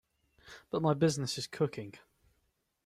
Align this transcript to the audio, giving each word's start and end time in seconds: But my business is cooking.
But 0.71 0.81
my 0.81 0.95
business 0.95 1.37
is 1.37 1.45
cooking. 1.45 1.93